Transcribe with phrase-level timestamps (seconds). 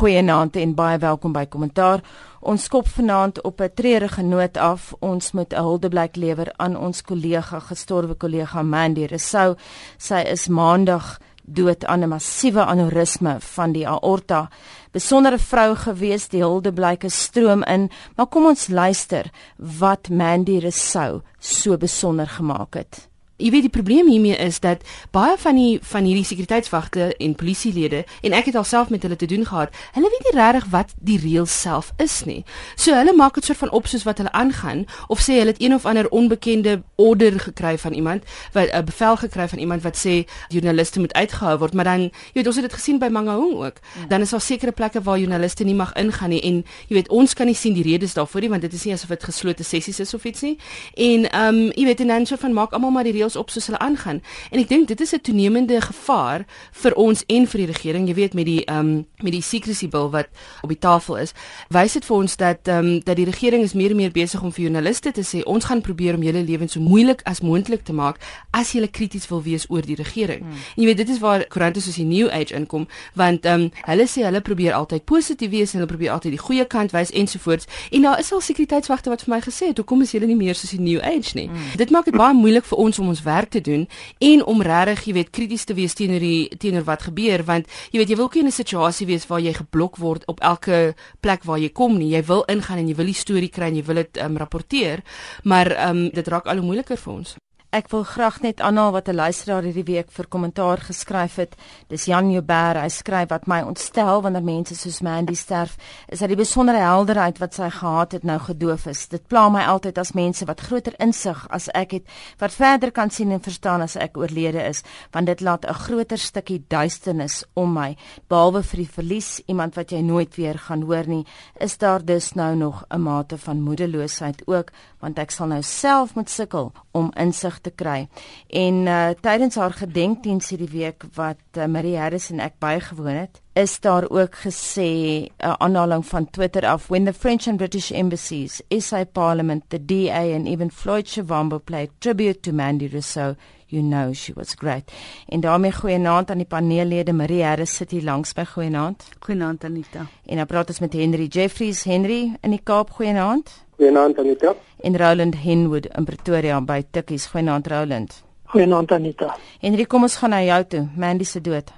[0.00, 2.00] Goeienaand en baie welkom by Kommentaar.
[2.40, 4.94] Ons skop vanaand op 'n treurige noot af.
[5.00, 9.56] Ons moet 'n huldeblyk lewer aan ons kollega, gestorwe kollega Mandy Rousseau.
[9.98, 14.48] Sy is Maandag dood aan 'n massiewe aneurisme van die aorta.
[14.90, 21.76] Besondere vrou gewees, die huldeblyke stroom in, maar kom ons luister wat Mandy Rousseau so
[21.76, 23.09] besonder gemaak het.
[23.40, 28.04] Jy weet die probleem hiermee is dat baie van die van hierdie sekuriteitswagte en polisielede
[28.20, 29.72] en ek het alself met hulle te doen gehad.
[29.96, 32.42] Hulle weet nie regtig wat die reëls self is nie.
[32.76, 35.62] So hulle maak dit soort van op soos wat hulle aangaan of sê hulle het
[35.62, 39.96] een of ander onbekende order gekry van iemand wat 'n bevel gekry van iemand wat
[39.96, 43.54] sê joernaliste moet uitgehou word, maar dan jy weet ons het dit gesien by Mangaung
[43.54, 43.76] ook.
[44.00, 44.06] Ja.
[44.08, 47.34] Dan is daar sekere plekke waar joernaliste nie mag ingaan nie en jy weet ons
[47.34, 50.00] kan nie sien die redes daarvoor nie want dit is nie asof dit geslote sessies
[50.00, 50.58] is of iets nie.
[50.94, 53.36] En ehm um, jy weet en dan soort van maak almal maar die reëls reëls
[53.36, 54.20] op soos hulle aangaan.
[54.50, 58.14] En ek dink dit is 'n toenemende gevaar vir ons en vir die regering, jy
[58.14, 60.28] weet met die ehm um, met die secrecy bill wat
[60.62, 61.32] op die tafel is.
[61.68, 64.42] Wys dit vir ons dat ehm um, dat die regering is meer en meer besig
[64.42, 67.84] om vir joernaliste te sê ons gaan probeer om julle lewens so moeilik as moontlik
[67.84, 68.18] te maak
[68.50, 70.40] as jy krities wil wees oor die regering.
[70.40, 70.50] Hmm.
[70.76, 73.70] En jy weet dit is waar koerante soos die New Age inkom want ehm um,
[73.84, 77.10] hulle sê hulle probeer altyd positief wees en hulle probeer altyd die goeie kant wys
[77.10, 77.66] ensovoorts.
[77.90, 80.54] En daar is al sekuriteitswagte wat vir my gesê het hoekom is julle nie meer
[80.54, 81.48] soos die New Age nie.
[81.48, 81.76] Hmm.
[81.76, 85.04] Dit maak dit baie moeilik vir ons om ons werk te doen en om regtig,
[85.04, 88.24] jy weet, krities te wees teenoor die teenoor wat gebeur want jy weet jy wil
[88.28, 91.70] ook nie in 'n situasie wees waar jy geblok word op elke plek waar jy
[91.72, 92.14] kom nie.
[92.14, 95.02] Jy wil ingaan en jy wil die storie kry en jy wil dit um, rapporteer,
[95.44, 97.36] maar um, dit raak al hoe moeiliker vir ons.
[97.70, 101.54] Ek wil graag net aanhaal wat 'n luisteraar hierdie week vir kommentaar geskryf het.
[101.86, 102.82] Dis Jan Joubert.
[102.82, 105.76] Hy skryf wat my ontstel wanneer mense soos Mandy sterf,
[106.08, 109.08] is dat die besondere helderheid wat sy gehad het nou gedoof is.
[109.08, 112.02] Dit pla my altyd as mense wat groter insig as ek het,
[112.38, 114.82] wat verder kan sien en verstaan as ek oorlede is,
[115.12, 117.96] want dit laat 'n groter stukkie duisternis om my.
[118.28, 121.26] Behalwe vir die verlies, iemand wat jy nooit weer gaan hoor nie,
[121.60, 126.14] is daar dus nou nog 'n mate van moedeloosheid ook, want ek sal nou self
[126.14, 128.08] moet sukkel om insig te kry.
[128.48, 133.40] En uh tydens haar gedenkdiens hierdie week wat uh, Marie Harris en ek bygewoon het,
[133.58, 134.90] is daar ook gesê
[135.26, 139.84] 'n uh, aanhaling van Twitter af when the French and British embassies, SA Parliament, the
[139.84, 143.36] DA and even Floyd Shivambu played tribute to Mandy Rousseau
[143.70, 144.92] You know she was great.
[145.26, 149.04] En daarmee goeienaand aan die paneellede Marie Harris sit hier langs by goeienaand.
[149.18, 150.06] Goeienaand Anita.
[150.26, 151.84] En dan praat ons met Henry Jeffries.
[151.84, 153.52] Henry in die Kaap goeienaand.
[153.80, 154.54] Goeienaand Anita.
[154.76, 157.24] En Roland Henwood in Pretoria by Tikkies.
[157.32, 158.10] Goeienaand Roland.
[158.52, 159.30] Goeienaand Anita.
[159.62, 160.82] Henry, kom ons gaan na jou toe.
[161.00, 161.72] Mandy se dood.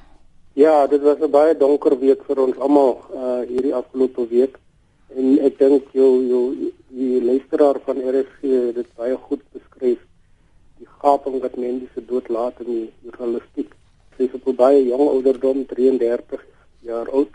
[0.59, 4.59] Ja, dit was 'n baie donker week vir ons almal uh hierdie afgelope week.
[5.15, 10.01] En ek dink jy jy die luisteraar van RSG het dit baie goed beskryf.
[10.79, 13.71] Die gaping wat Mandy se dood laat in die journalistiek.
[14.17, 16.43] Sy is op 'n baie jong ouderdom, 33
[16.81, 17.31] jaar oud,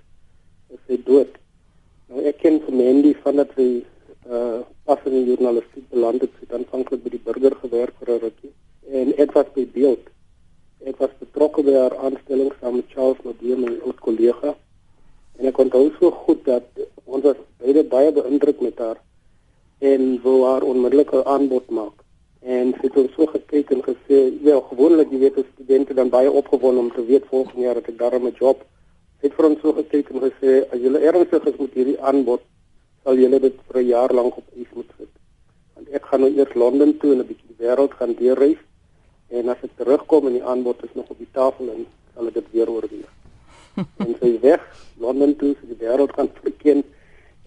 [0.70, 1.32] is sy dood.
[2.10, 3.86] Nou ek ken vir Mandy vandat sy
[4.30, 8.20] uh as in die journalistiek beland het, het aanvanklik by die burger gewerk vir 'n
[8.20, 8.54] rukkie
[8.92, 10.06] en ek was by beeld.
[10.88, 14.56] Ek was betrokke by haar aanstelling saam met Charles Modee, my ou kollega.
[15.38, 16.64] En ek onthou so goed dat
[17.06, 19.00] ons was beide baie beïndruk met haar
[19.80, 22.04] en wou haar onmiddellike aanbod maak.
[22.42, 26.10] En sy het ons so gekyk en gesê, "Wel, gewoonlik jy weet as studente dan
[26.10, 28.64] baie opgewonde om te weet volgende jaar het ek daarmee 'n job."
[29.20, 32.42] Sy het vir ons so gekyk en gesê, "As jy ernstig is met hierdie aanbod,
[33.08, 35.14] sal julle dit vir 'n jaar lank op ys moet sit.
[35.76, 38.62] Want ek gaan nou eers Londen toe en 'n bietjie die wêreld gaan deurreis
[39.30, 42.34] en as ek terugkom en die aanbod is nog op die tafel en sal ek
[42.34, 43.12] dit weer oorweeg.
[44.04, 44.62] en sy weg
[45.00, 46.84] Londen toe vir die wêreld gaan verken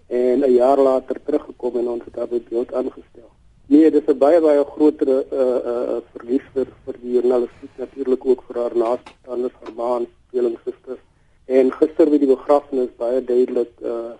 [0.09, 3.29] en 'n jaar later teruggekom en ons het daar by beeld aangestel.
[3.67, 8.25] Nee, dit is 'n baie baie groter uh uh verlies vir vir die journalistiek natuurlik
[8.25, 11.03] ook vir haar naaste standers, haar ma en tweelingsusters.
[11.45, 14.17] En gister by die begrafnis baie duidelik uh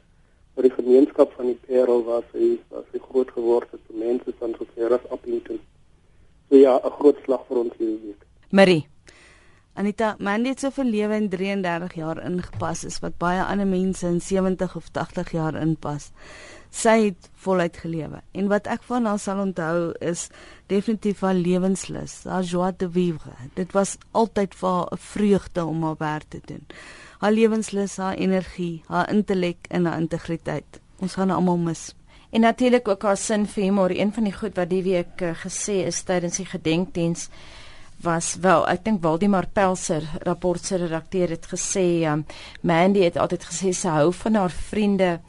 [0.55, 4.55] vir die gemeenskap van die Parel waar sy waar sy groot geword het, mense van
[4.57, 5.59] so ver as Appington.
[6.49, 8.25] So ja, 'n groot slag vir ons hierdie week.
[8.49, 8.87] Marie
[9.73, 14.07] Anita, man het so vir lewe in 33 jaar ingepas is wat baie ander mense
[14.07, 16.11] in 70 of 80 jaar inpas.
[16.71, 20.29] Sy het voluit gelewe en wat ek van haar sal onthou is
[20.67, 23.35] definitief haar lewenslus, haar joie de vivre.
[23.55, 26.67] Dit was altyd vir haar 'n vreugde om haar werk te doen
[27.21, 30.79] haar lewenslus, haar energie, haar intellek en haar integriteit.
[30.97, 31.91] Ons gaan haar almal mis.
[32.29, 33.91] En natuurlik ook haar sin vir humor.
[33.93, 37.27] Een van die goed wat die week uh, gesê is tydens die gedenkdiens
[38.03, 42.25] was wel, ek dink Waldemar Pelser, rapport se redakteur het gesê, um,
[42.61, 45.19] Mandy het altyd gesê sy hou van haar vriende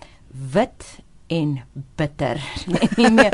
[0.55, 0.87] wit
[1.33, 1.61] en
[1.97, 2.41] bitter.
[3.13, 3.31] Nee,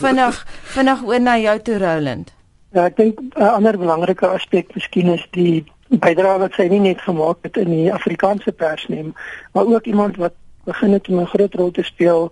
[0.00, 2.32] vinnig vinnig oor na jou toe Roland.
[2.72, 6.80] Ja, ek dink 'n uh, ander belangrike aspek miskien is die bydrae wat sy nie
[6.80, 9.12] net gemaak het in die Afrikaanse pers nie,
[9.52, 10.34] maar ook iemand wat
[10.64, 12.30] begin het om 'n groot rol te speel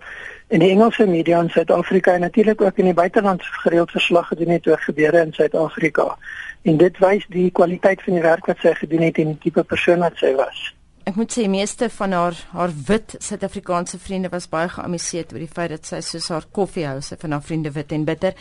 [0.49, 4.49] in die Engelse media in Suid-Afrika en natuurlik ook in die buiteland gereeld verslag gedoen
[4.55, 6.17] het oor gebeure in Suid-Afrika.
[6.61, 9.63] En dit wys die kwaliteit van die werk wat sy gedoen het en die tipe
[9.63, 10.63] persoon wat sy was.
[11.05, 15.53] Ek moet sê meeste van haar haar wit Suid-Afrikaanse vriende was baie geamuseerd oor die
[15.53, 18.33] feit dat sy soos haar koffiehouse van haar vriende wit en bitter.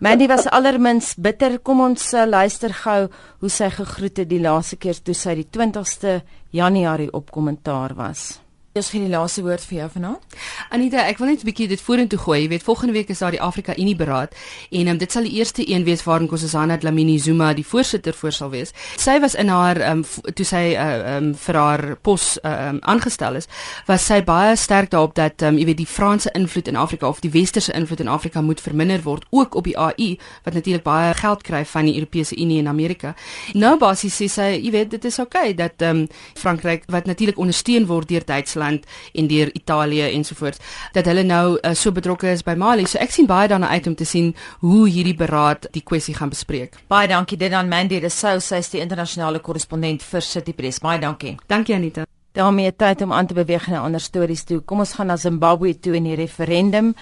[0.00, 1.58] Mandy was allermins bitter.
[1.60, 3.00] Kom ons uh, luister gou
[3.42, 6.20] hoe sy gegroet het die laaste keer toe sy die 20ste
[6.56, 8.40] Januarie op kommentaar was.
[8.70, 10.34] Dis gee die laaste woord vir jou vanaand.
[10.70, 12.42] Anita, ek wil net 'n bietjie dit vorentoe gooi.
[12.42, 14.32] Jy weet volgende week is daar die Afrika Unie beraad
[14.70, 18.32] en um, dit sal die eerste een wees waarin Nkosazana Dlamini Zuma die voorsitter voor
[18.32, 18.70] sal wees.
[18.96, 23.34] Sy was in haar um, toe sy uh, um, vir haar pos uh, um, aangestel
[23.34, 23.48] is,
[23.86, 27.20] was sy baie sterk daarop dat um, jy weet die Franse invloed in Afrika of
[27.20, 31.14] die westerse invloed in Afrika moet verminder word ook op die AU wat natuurlik baie
[31.14, 33.16] geld kry van die Europese Unie en Amerika.
[33.52, 36.06] Nou basies sê sy, jy weet dit is oukei okay, dat um,
[36.38, 40.58] Frankryk wat natuurlik ondersteun word deur Duitsland Duitsland en deur Italië ensovoorts
[40.92, 42.86] dat hulle nou uh, so betrokke is by Mali.
[42.86, 46.32] So ek sien baie daarna uit om te sien hoe hierdie beraad die kwessie gaan
[46.32, 46.78] bespreek.
[46.88, 50.80] Baie dankie dit aan Mandy de Sou, sy is die internasionale korrespondent vir City Press.
[50.80, 51.36] Baie dankie.
[51.48, 52.09] Dankie Anita.
[52.32, 54.60] Daarmee tyd om aan te beweeg na ander stories toe.
[54.60, 56.94] Kom ons gaan na Zimbabwe toe in die referendum.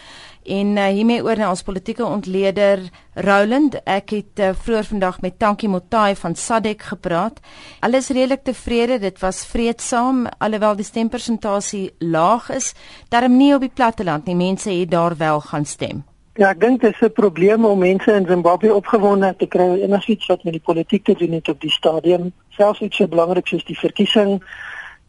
[0.49, 2.81] En uh, hiermee oor na ons politieke ontleder
[3.15, 3.77] Roland.
[3.85, 7.41] Ek het uh, vroeër vandag met Tankie Motai van Sadek gepraat.
[7.85, 8.99] Alles redelik tevrede.
[8.99, 12.73] Dit was vreedsaam alhoewel die stempersentasie laag is.
[13.09, 14.37] Daarom nie op die platteland nie.
[14.37, 16.05] Mense het daar wel gaan stem.
[16.39, 19.83] Ja, ek dink dit is 'n probleem om mense in Zimbabwe opgewonde te kry oor
[19.83, 22.33] enigiets wat met die politiek te doen het op die stadium.
[22.49, 24.41] Selfs iets so belangrik soos die verkiesing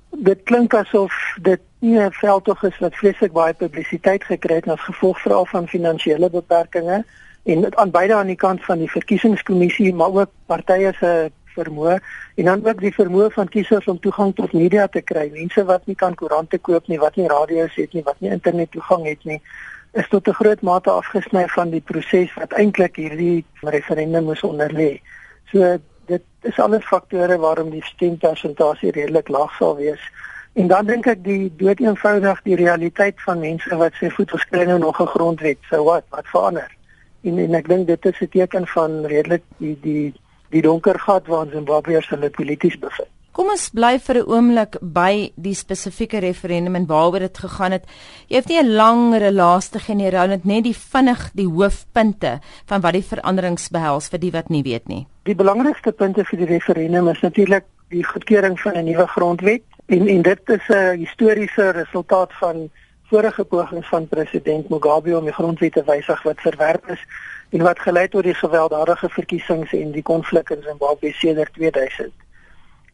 [0.10, 4.82] dit klink asof dit nie 'n veldtog is wat vreeslik baie publisiteit gekry het as
[4.82, 7.06] gevolg veral van finansiële beperkings
[7.44, 11.98] en aan beide aan die kant van die verkiesingskommissie maar ook partye se vermoë
[12.36, 15.30] en dan ook die vermoë van kiesers om toegang tot media te kry.
[15.34, 18.72] Mense wat nie kan koerante koop nie, wat nie radio's het nie, wat nie internet
[18.72, 19.42] toegang het nie,
[19.94, 25.02] is tot 'n groot mate afgesny van die proses wat eintlik hierdie referendum moes onderlê.
[25.52, 25.78] So
[26.42, 30.02] dit is alles faktore waarom die stempersentasie redelik laag sal wees.
[30.54, 34.66] En dan dink ek die dood eenvoudig die realiteit van mense wat sê voet geskry
[34.66, 35.58] nou nog 'n grondwet.
[35.70, 36.04] So wat?
[36.10, 36.72] Wat verander?
[37.22, 40.14] En en ek dink dit is 'n teken van redelik die die
[40.50, 43.19] die donker gat waarin Zimbabwe se hulle polities bevind.
[43.32, 47.86] Kom ons bly vir 'n oomblik by die spesifieke referendum en waaroor dit gegaan het.
[48.28, 52.94] Jy het nie 'n lang relaas te generaal net die vinnig die hoofpunte van wat
[52.94, 55.08] die veranderings behels vir die wat nie weet nie.
[55.24, 60.08] Die belangrikste punte vir die referendum is natuurlik die goedkeuring van 'n nuwe grondwet en
[60.08, 62.70] en dit is 'n historiese resultaat van
[63.10, 67.06] vorige pogings van president Mugabe om die grondwet te wysig wat verwerp is
[67.50, 72.12] en wat gelei het tot die gewelddadige verkiesings en die konflik in Zimbabwe sedert 2000.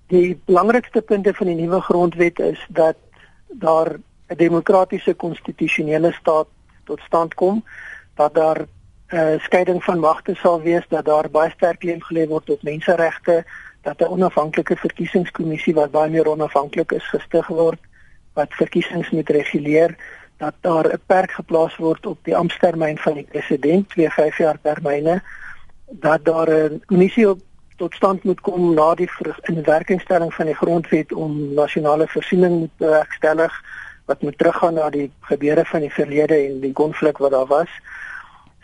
[0.07, 2.95] Die belangrikste punte van die nuwe grondwet is dat
[3.47, 3.97] daar
[4.27, 6.47] 'n demokratiese konstitusionele staat
[6.83, 7.63] tot stand kom,
[8.15, 8.65] dat daar
[9.09, 13.43] uh, skeiding van magte sal wees dat daar baie sterk klem gelê word op menseregte
[13.81, 17.79] dat 'n onafhanklike verkiesingskommissie wat baie meer onafhanklik is gestig word
[18.33, 19.95] wat verkiesings moet reguleer
[20.37, 24.57] dat daar 'n perk geplaas word op die amptetermyn van die president twee 5 jaar
[24.61, 25.21] termyne
[25.85, 27.39] dat daar 'n kommissie op
[27.75, 29.10] tot stand moet kom na die
[29.51, 33.63] inwerkingstelling van die grondwet om nasionale voorsiening moet bewerkstellig
[34.06, 37.72] wat moet teruggaan na die gebeure van die verlede en die konflik wat daar was.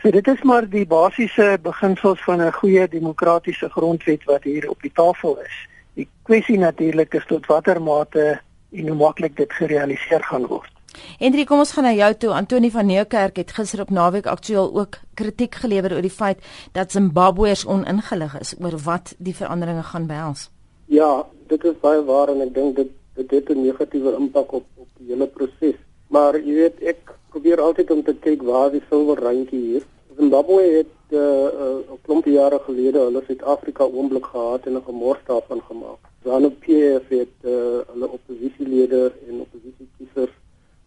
[0.01, 4.81] So dit is maar die basiese beginsels van 'n goeie demokratiese grondwet wat hier op
[4.81, 5.67] die tafel is.
[5.93, 8.39] Die kwessie natuurlik is tot watter mate
[8.71, 10.80] en hoe maklik dit gerealiseer gaan word.
[11.19, 12.31] Hendrik, kom ons gaan na jou toe.
[12.35, 16.39] Antoni van Nieuwkerk het gister op naweek aktueel ook kritiek gelewer oor die feit
[16.71, 20.49] dat Zimbabweërs oningelig is oor wat die veranderinge gaan behels.
[20.85, 24.65] Ja, dit is baie waar en ek dink dit dit het 'n negatiewe impak op
[24.75, 25.79] op die hele proses.
[26.07, 29.83] Maar jy weet ek probeer altyd om te kyk waar die silwer randjie hier.
[30.17, 35.19] Zimbabwe het 'n uh, uh, klomp jare gelede hulle Suid-Afrika oomblik gehad en 'n gemors
[35.25, 36.01] daarvan gemaak.
[36.23, 37.51] ZANU-PF het uh,
[37.91, 40.35] hulle oppositielede en oppositiekiesers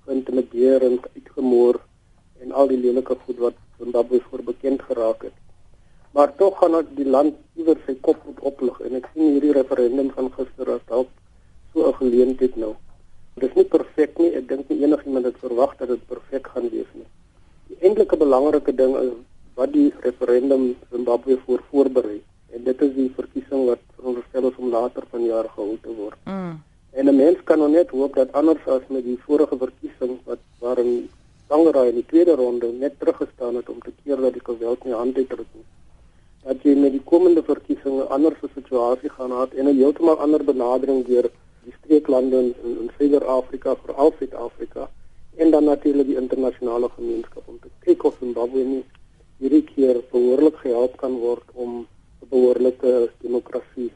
[0.06, 1.80] geïntimideer en uitgemoor
[2.42, 5.37] en al die lelike goed wat Zimbabwe voor bekend geraak het.
[6.14, 9.54] Maar tog gaan dit die land iewers sy kop op oplig en ek sien hierdie
[9.56, 11.11] referendum van gister as dalk
[11.73, 12.75] so 'n geleentheid nou.
[13.34, 14.30] Dit is nie perfek nie.
[14.38, 17.08] Ek dink nie enigiemand het verwag dat dit perfek gaan wees nie.
[17.68, 19.11] Die enkelike belangrike ding is
[19.54, 22.23] wat die referendum Zimbabwe voor voorberei
[22.54, 26.18] en dit is die verkiesing wat veronderstel is om later vanjaar gehou te word.
[26.25, 26.62] Mm.
[26.94, 30.42] En 'n mens kan nou net hoop dat anders as met die vorige verkiesing wat
[30.58, 31.08] waarin
[31.48, 34.94] Sangara in die tweede ronde net teruggestaan het om te keer dat die geweld nie
[34.94, 35.64] hand uitdruk nie.
[36.44, 40.44] dat jy met die komende verkiesings 'n ander situasie gaan hê en 'n heeltemal ander
[40.44, 41.30] benadering deur
[41.64, 44.88] die streeklande in, in, in Suider-Afrika, veral Suid-Afrika
[45.36, 48.84] en dan natuurlik die internasionale gemeenskap om te kyk of Zimbabwe nie
[49.38, 51.70] hierdie keer behoorlik gehelp kan word om
[52.22, 53.90] 'n behoorlike demokrasie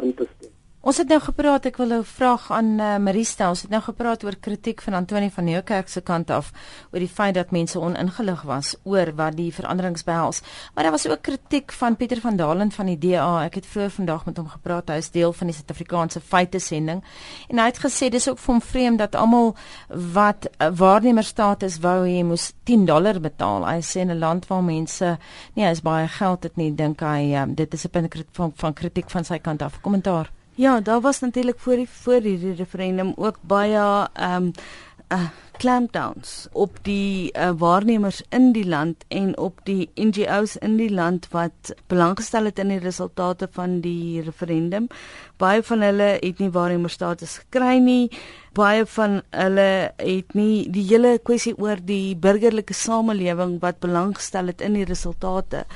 [0.00, 0.59] in te stel.
[0.80, 3.48] Ons het nou gepraat, ek wil 'n vraag aan uh, Marista.
[3.48, 6.52] Ons het nou gepraat oor kritiek van Antoni van Nieuwkerk se kant af
[6.92, 10.40] oor die feit dat mense oningelig was oor wat die veranderings behels.
[10.74, 13.44] Maar daar was ook kritiek van Pieter van Dalen van die DA.
[13.44, 14.88] Ek het vroeër vandag met hom gepraat.
[14.88, 17.04] Hy is deel van die Suid-Afrikaanse feite sending
[17.48, 19.56] en hy het gesê dis ook vir hom vreemd dat almal
[19.88, 23.68] wat uh, waarnemerstatus wou hê moes 10 dollar betaal.
[23.68, 25.18] Hy sê in 'n land waar mense
[25.54, 28.72] nee, is baie geld het nie dink hy um, dit is 'n punt van, van
[28.72, 29.80] kritiek van sy kant af.
[29.80, 30.39] Kommentaar.
[30.54, 34.52] Ja, daar was natuurlik voor die voor die referendum ook baie ehm um,
[35.12, 35.28] uh
[35.60, 41.28] clampdowns op die uh, waarnemers in die land en op die NGOs in die land
[41.34, 44.88] wat belang gestel het in die resultate van die referendum.
[45.36, 48.08] Baie van hulle het nie waarnemerstatus gekry nie.
[48.56, 49.68] Baie van hulle
[50.00, 54.88] het nie die hele kwessie oor die burgerlike samelewing wat belang gestel het in die
[54.88, 55.66] resultate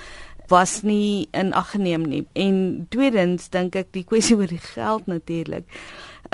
[0.49, 2.27] was nie in ag geneem nie.
[2.33, 5.65] En tweedens dink ek die kwessie oor die geld natuurlik.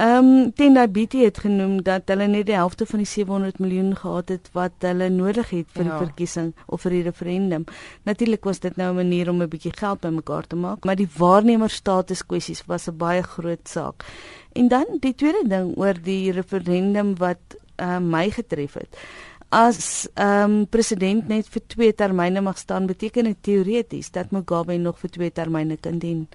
[0.00, 3.96] Ehm um, Tenda BT het genoem dat hulle net die helfte van die 700 miljoen
[3.96, 5.90] gehad het wat hulle nodig het vir ja.
[5.90, 7.64] die verkiesing of vir die referendum.
[8.08, 11.10] Natuurlik was dit nou 'n manier om 'n bietjie geld bymekaar te maak, maar die
[11.16, 14.04] waarnemerstatus kwessies was 'n baie groot saak.
[14.52, 18.96] En dan die tweede ding oor die referendum wat uh, my getref het
[19.50, 24.76] as ehm um, president net vir twee termyne mag staan beteken dit teoreties dat Mugabe
[24.78, 26.28] nog vir twee termyne kan dien.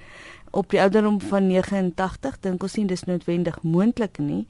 [0.51, 4.45] Op die ouderdom van 89 dink ons nie dis noodwendig moontlik nie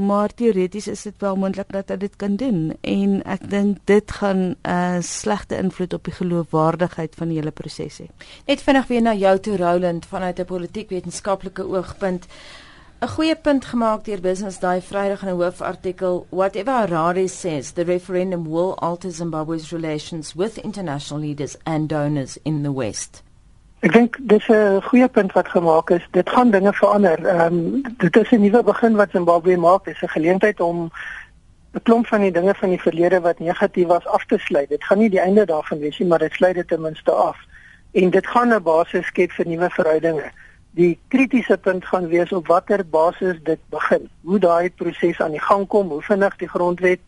[0.00, 2.60] maar teoreties is dit wel moontlik dat hy dit kan doen.
[2.80, 7.50] En ek dink dit gaan 'n uh, slegte invloed op die geloofwaardigheid van die hele
[7.50, 8.06] proses hê.
[8.46, 12.26] Net vinnig weer na jou toe Roland vanuit 'n politiek wetenskaplike oogpunt
[13.00, 17.84] 'n goeie punt gemaak deur Business daai Vrydag in 'n hoofartikel whatever Harare says the
[17.84, 23.22] referendum will alter Zimbabwe's relations with international leaders and donors in the west.
[23.80, 26.04] Ek dink dis 'n goeie punt wat gemaak is.
[26.10, 27.26] Dit gaan dinge verander.
[27.26, 29.84] Ehm um, dit is 'n nuwe begin wat Zimbabwe maak.
[29.84, 30.90] Dit is 'n geleentheid om
[31.72, 34.68] 'n klomp van die dinge van die verlede wat negatief was af te sluit.
[34.68, 37.36] Dit gaan nie die einde daarvan wees nie, maar dit sluit dit ten minste af.
[37.92, 40.30] En dit gaan 'n basis skep vir nuwe verhoudinge
[40.78, 44.08] die kritiese punt gaan wees op watter basis dit begin.
[44.22, 47.00] Hoe daai proses aan die gang kom, hoe vinnig die grondwet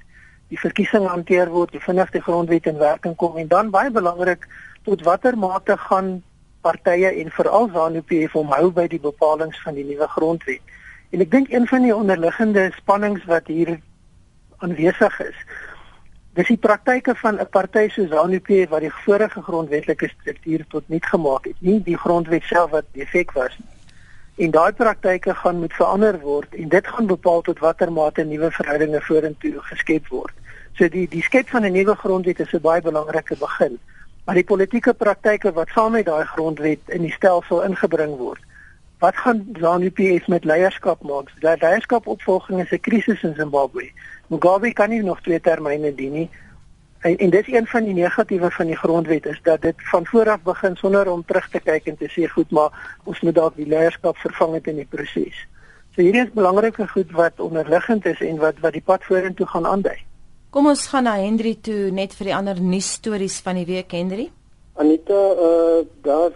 [0.52, 4.48] die verkiesing hanteer word, hoe vinnig die grondwet in werking kom en dan baie belangrik
[4.84, 6.18] tot watter mate gaan
[6.62, 10.60] partye en veral ZANU-PF omhou by die bepalinge van die nuwe grondwet.
[11.10, 13.78] En ek dink een van die onderliggende spannings wat hier
[14.62, 15.38] aanwesig is,
[16.32, 21.04] Dis die praktyke van 'n party soos ZANU-PF wat die vorige grondwetlike struktuur tot niet
[21.04, 23.68] gemaak het, nie die grondwet self wat defek was nie.
[24.46, 28.50] En daai praktyke gaan moet verander word en dit gaan bepaal tot watter mate nuwe
[28.50, 30.32] verhoudinge vorentoe geskep word.
[30.72, 33.78] So die die skep van 'n nuwe grondwet is 'n baie belangrike begin.
[34.24, 38.40] Maar die politieke praktyke wat saam met daai grondwet in die stelsel ingebring word,
[38.98, 41.28] wat gaan ZANU-PF met leierskap maak?
[41.40, 43.90] Dat leierskap opvolging is 'n krisis in Zimbabwe.
[44.32, 46.28] Mugabe kan nie nog twee termyne dien nie.
[47.02, 50.40] En, en dis een van die negatiewe van die grondwet is dat dit van vooraf
[50.46, 52.70] begin sonder om terug te kyk en te sê goed, maar
[53.04, 55.42] ons moet dalk die leierskap vervang het in die proses.
[55.92, 59.68] So hierdie is belangrike goed wat onderliggend is en wat wat die pad vorentoe gaan
[59.68, 59.98] aandui.
[60.54, 63.92] Kom ons gaan na Henry toe net vir die ander nuus stories van die week
[63.92, 64.30] Henry.
[64.80, 66.32] Anita, uh daar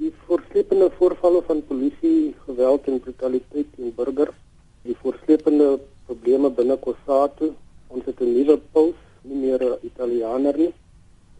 [0.00, 4.38] die voorslepende voorvalle van polisie geweld en brutaliteit teen burgers,
[4.88, 5.74] die voorslepende
[6.06, 7.54] probleme binne Kosato.
[7.88, 10.72] Ons het 'n nuwe paus, nie meer 'n Italianer nie.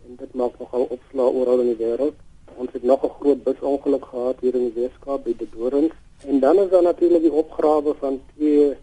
[0.07, 2.17] En dit maak nogal opslaa oral in die wêreld.
[2.57, 5.95] Ons het nog 'n groot busongeluk gehad hier in die Weskaap by die Dorings.
[6.27, 8.77] En dan is daar natuurlik die opgrawe van twee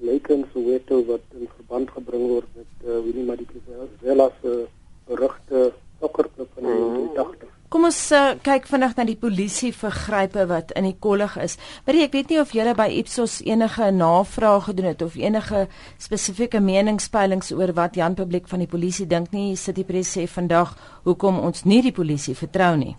[0.00, 4.66] lyke in Soweto wat in verband gebring word met uh, Winnie Madikizela se
[5.06, 7.52] berugte sokkerklub van die 80s.
[7.68, 11.58] Kom ons uh, kyk vinnig na die polisie vergrype wat in die kollig is.
[11.84, 15.66] Maar ek weet nie of julle by Ipsos enige navrae gedoen het of enige
[16.00, 19.52] spesifieke meningspeilings oor wat Jan publiek van die polisie dink nie.
[19.60, 20.72] Sit die pres sê vandag
[21.04, 22.94] hoekom ons nie die polisie vertrou nie.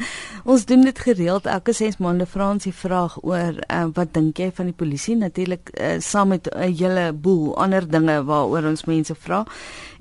[0.46, 4.38] ons doen dit gereeld elke 6 maande vra ons die vraag oor uh, wat dink
[4.38, 5.16] jy van die polisie?
[5.18, 9.44] Natuurlik uh, saam met 'n uh, hele boel ander dinge waaroor ons mense vra.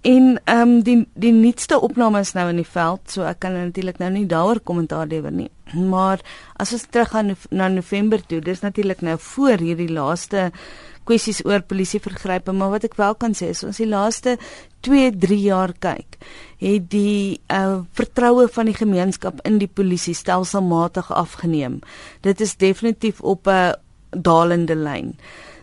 [0.02, 3.54] En ehm um, die die nuutste opname is nou in die veld, so ek kan
[3.54, 5.50] natuurlik nou nie daaroor kommentaar lewer nie.
[5.74, 6.22] Maar
[6.62, 10.52] as ons terug gaan na November toe, dis natuurlik nou voor hierdie laaste
[11.06, 14.38] kwessies oor polisievergrype, maar wat ek wel kan sê is ons die laaste
[14.86, 16.20] 2, 3 jaar kyk,
[16.62, 21.82] het die uh, vertroue van die gemeenskap in die polisie stelselmatig afgeneem.
[22.26, 23.76] Dit is definitief op 'n
[24.16, 25.16] dalende lyn.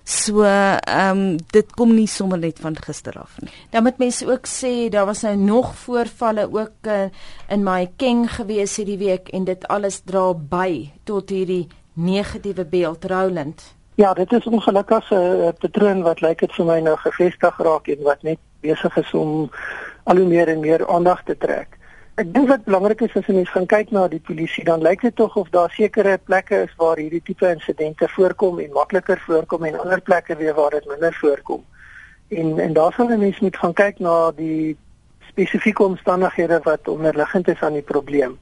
[0.05, 3.51] So ehm um, dit kom nie sommer net van gister af nie.
[3.71, 7.07] Dan moet mense ook sê daar was nou nog voorvalle ook uh,
[7.49, 13.05] in my Keng gewees hierdie week en dit alles dra by tot hierdie negatiewe beeld
[13.05, 13.63] Roland.
[13.95, 17.87] Ja, dit is ongelukkig 'n uh, patroon wat lyk dit vir my nou gevestig raak
[17.87, 19.51] en wat net besig is om
[20.05, 21.77] al hoe meer en meer aandag te trek.
[22.15, 25.01] Ek dink wat belangrik is as jy mens gaan kyk na die polisie, dan lyk
[25.01, 29.65] dit tog of daar sekere plekke is waar hierdie tipe insidente voorkom en makliker voorkom
[29.65, 31.65] en ander plekke weer waar dit minder voorkom.
[32.29, 34.77] En en daar sal 'n mens moet gaan kyk na die
[35.29, 38.39] spesifieke omstandighede wat onderliggend is aan die probleem.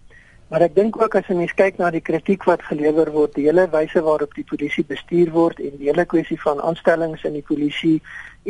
[0.51, 3.47] Maar ek dink ook as jy mens kyk na die kritiek wat gelewer word, die
[3.47, 7.47] hele wyse waarop die polisie bestuur word en die hele kwessie van aanstellings in die
[7.47, 8.01] polisie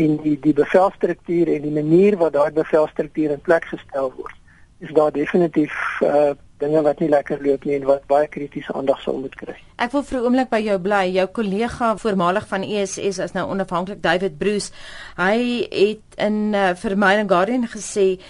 [0.00, 4.36] en die die bevelstruktuur en die manier wat daai bevelstruktuur in plek gestel word
[4.80, 8.98] is daar definitief uh dinge wat nie lekker loop nie en wat baie kritiese aandag
[9.00, 9.54] sal moet kry.
[9.80, 11.06] Ek wil vir 'n oomblik by jou bly.
[11.08, 14.72] Jou kollega voormalig van ESS is nou onafhanklik David Bruce.
[15.16, 18.20] Hy het in uh, vir my en Guardian gesê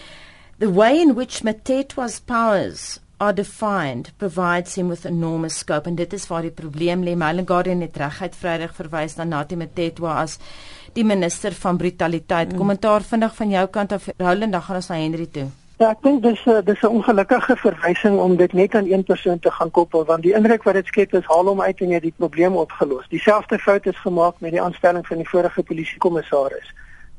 [0.58, 6.12] the way in which Matetwa's powers are defined provides him with enormous scope and dit
[6.12, 7.14] is waar die probleem lê.
[7.16, 10.38] My and Guardian het regheid Vrydag verwys na Natie Matetwa as
[10.96, 12.52] die minister van brutaliteit.
[12.52, 12.58] Mm.
[12.58, 14.08] Kommentaar vinnig van jou kant af.
[14.16, 15.48] Roland, dan gaan ons na Henry toe.
[15.80, 19.38] Ja, ek dink dis 'n dis 'n ongelukkige verwysing om dit net aan een persoon
[19.38, 22.00] te gaan koppel want die indruk wat dit skep is haal hom uit en jy
[22.00, 23.08] die probleem opgelos.
[23.08, 26.68] Dieselfde fout is gemaak met die aanstelling van die vorige polisiekommissaris.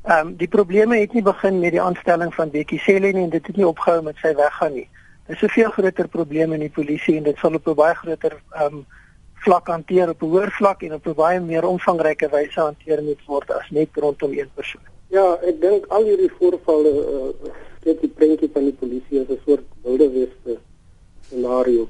[0.04, 3.30] Ehm um, die probleme het nie begin met die aanstelling van Bekkie Cele nie en
[3.30, 4.88] dit het nie opgehou met sy weggaan nie.
[5.26, 7.94] Dit is 'n veel groter probleem in die polisie en dit sal op 'n baie
[7.94, 8.86] groter um,
[9.44, 13.22] vlak hanteer op 'n hoër vlak en op 'n baie meer omvangryke wyse hanteer moet
[13.26, 14.82] word as net rondom een persoon.
[15.08, 17.50] Ja, ek dink al hierdie voorvalle uh,
[17.80, 20.58] skep die prentjie van die polisie as 'n soort wilde weste
[21.26, 21.88] scenario.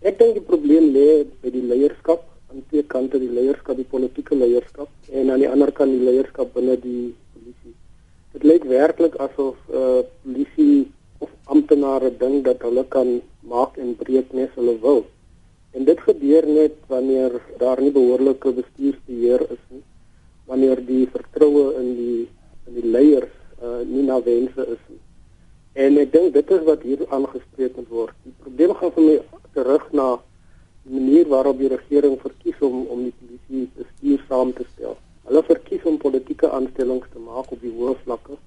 [0.00, 4.34] Ek dink die probleem lê by die leierskap aan twee kante, die leierskap, die politieke
[4.34, 7.74] leierskap en aan die ander kant die leierskap binne die polisie.
[8.32, 10.92] Dit lyk werklik asof eh uh, polisie
[11.44, 15.04] amptenare dink dat hulle kan maak en breek net hulle wil.
[15.74, 19.82] En dit gebeur net wanneer daar nie behoorlike bestuursbeheer is nie.
[20.46, 22.20] Wanneer die vertroue in die
[22.66, 25.00] in die leiers uh, nie na wense is nie.
[25.74, 28.14] En ek dink dit is wat hier aangespreek word.
[28.24, 29.16] Die probleem gaan vir my
[29.56, 30.08] terug na
[30.84, 34.96] die manier waarop die regering verkies om om die polisie bestuur saam te stel.
[35.28, 38.38] Hulle verkies om politieke aanstellings te maak op die hoë vlakke.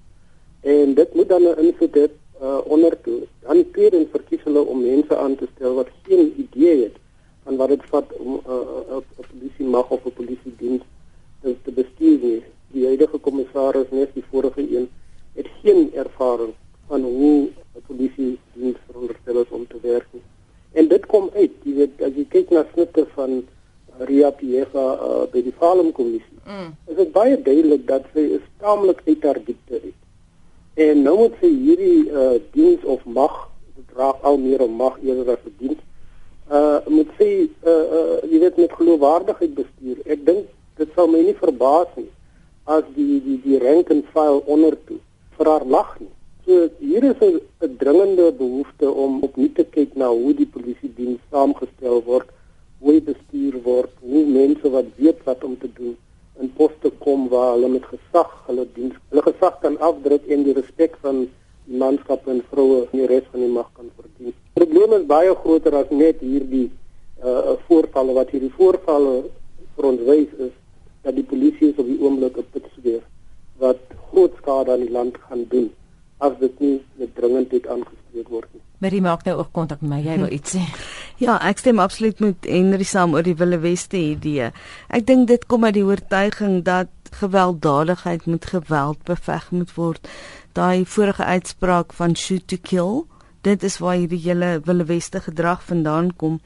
[0.62, 2.08] En dit moet dan 'n invloed hê
[2.42, 3.20] uh, onder toe.
[3.40, 6.96] Dan tweedens verkies hulle om mense aan te stel wat geen idee het
[7.44, 10.82] van wat dit vat om 'n uh, uh, uh, polisie mag of 'n polisie diens
[11.42, 12.42] te, te bestuur nie.
[12.72, 14.88] Die huidige kommissaris net die vorige een
[15.34, 16.52] het geen ervaring
[16.86, 20.08] van hoe 'n polisie diens veronderstel is om te werk.
[20.72, 23.42] En dit kom uit, jy weet as jy kyk na snitte van
[23.98, 26.38] Ria Piega uh, by die Falem kommissie.
[26.46, 26.74] Mm.
[26.86, 29.40] Is dit baie duidelik dat sy is taamlik uit haar.
[30.78, 33.32] En nou moet sy hierdie uh, diens of mag,
[33.74, 35.80] dit raak al meer om mag eerder as 'n diens.
[36.58, 37.30] Uh moet sy
[37.66, 39.98] uh, uh jy weet met geloofwaardigheid bestuur.
[40.06, 40.46] Ek dink
[40.78, 42.06] dit sal my nie verbaas nie
[42.76, 45.00] as die die die rank and file onder toe
[45.36, 46.14] vir haar lag nie.
[46.46, 51.20] So hier is 'n dringende behoefte om opnuut te kyk na hoe die polisie diens
[51.30, 52.28] saamgestel word,
[52.78, 55.96] hoe bestuur word, hoe mense wat weet wat om te doen
[56.40, 60.54] in poste kom waar hulle met gesag hulle diens, hulle gesag kan afdruk en die
[60.56, 61.26] respek van
[61.68, 64.32] manskap en vroue in die res van die mag kan verdien.
[64.32, 66.68] Die probleem is baie groter as net hierdie
[67.24, 69.14] uh voorvalle wat hierdie voorvalle
[69.76, 70.54] vir ons wys is
[71.02, 73.02] dat die polisie op die oomblik 'n pitsweer
[73.58, 75.70] wat groot skade aan die land gaan doen
[76.18, 77.66] as dit nie met dringendheid
[78.08, 78.62] aangespreek word nie.
[78.80, 80.00] Marie maak nou ook kontak met my.
[80.02, 80.62] Jy wil iets sê.
[81.18, 84.52] Ja, ek stem absoluut met Henry saam oor die Wille Weste idee.
[84.88, 90.08] Ek dink dit kom uit die oortuiging dat gewelddadigheid met geweld beveg moet word.
[90.54, 93.06] Daai vorige uitspraak van shoot to kill,
[93.42, 96.40] dit is waar hierdie hele Wille Weste gedrag vandaan kom.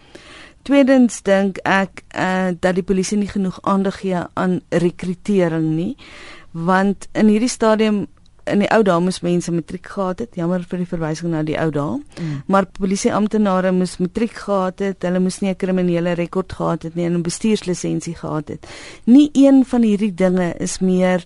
[0.63, 5.97] Tweedens dink ek uh, dat die polisie nie genoeg aandag gee aan rekrutering nie,
[6.53, 8.07] want in hierdie stadium
[8.51, 10.37] in die ou dae moes mense matriek gehad het.
[10.39, 11.99] Jammer vir die verwysing na die ou dae.
[11.99, 12.43] Mm.
[12.47, 15.03] Maar polisie amptenare moes matriek gehad het.
[15.07, 18.67] Hulle moes nie 'n kriminele rekord gehad het nie en 'n bestuurslisensie gehad het.
[19.05, 21.25] Nie een van hierdie dinge is meer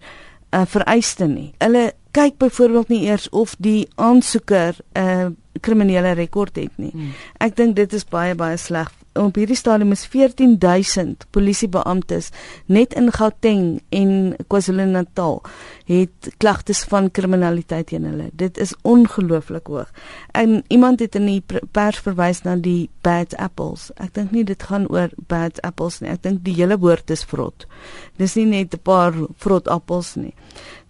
[0.52, 1.54] 'n uh, vereiste nie.
[1.58, 5.26] Hulle kyk byvoorbeeld nie eers of die aansoeker 'n uh,
[5.60, 6.92] kriminele rekord het nie.
[6.94, 7.12] Mm.
[7.38, 12.30] Ek dink dit is baie baie sleg op hierdie stadium is 14000 polisiebeamptes
[12.66, 15.42] net in Gauteng en KwaZulu-Natal
[15.86, 18.30] het klagtes van kriminaliteit teen hulle.
[18.32, 19.90] Dit is ongelooflik hoog.
[20.32, 23.90] En iemand het in die pers verwys na die bad apples.
[24.02, 26.10] Ek dink nie dit gaan oor bad apples nie.
[26.10, 27.68] Ek dink die hele woord is vrot.
[28.18, 30.34] Dis nie net 'n paar vrot appels nie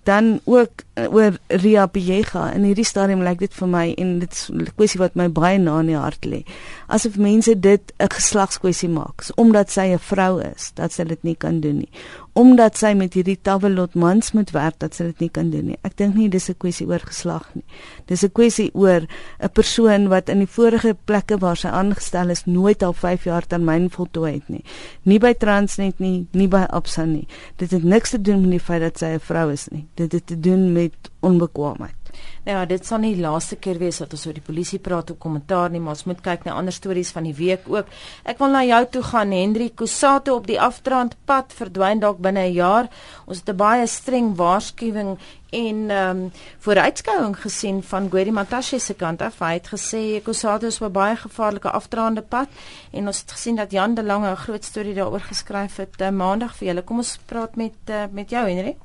[0.07, 4.49] dan ook oor Ria Piega in hierdie stadium lyk dit vir my en dit is
[4.51, 6.45] 'n kwessie wat my baie na in die hart lê.
[6.89, 11.23] Asof mense dit 'n geslagskwessie maak, so, omdat sy 'n vrou is, dat sy dit
[11.23, 11.91] nie kan doen nie
[12.37, 15.79] omdat sy met hierdie Tawelot mans moet werk dat sy dit nie kan doen nie.
[15.89, 17.65] Ek dink nie dis 'n kwessie oor geslag nie.
[18.07, 19.07] Dis 'n kwessie oor
[19.41, 23.47] 'n persoon wat in die vorige plekke waar sy aangestel is nooit al 5 jaar
[23.47, 24.65] termyn voltooi het nie.
[25.05, 27.27] Nie by Transnet nie, nie by Absa nie.
[27.57, 29.87] Dit het niks te doen met die feit dat sy 'n vrou is nie.
[29.95, 30.86] Dit het te doen met
[31.21, 32.07] onbekwaamheid.
[32.47, 35.11] Nou ja, dit sal nie die laaste keer wees dat ons oor die polisie praat
[35.13, 37.91] op kommentaar nie, maar ons moet kyk na ander stories van die week ook.
[38.25, 42.47] Ek wil na jou toe gaan, Henry Kusato op die afdraand pad verdwyn dalk binne
[42.47, 42.89] 'n jaar.
[43.27, 45.19] Ons het 'n baie streng waarskuwing
[45.51, 49.39] en ehm um, vooruitskouing gesien van Gwedi Matashe se kant af.
[49.39, 52.49] Hy het gesê Kusato is op 'n baie gevaarlike afdraande pad
[52.93, 56.11] en ons het gesien dat Jan de Lange 'n groot storie daaroor geskryf het uh,
[56.11, 56.83] maandag vir julle.
[56.83, 58.77] Kom ons praat met uh, met jou, Henry.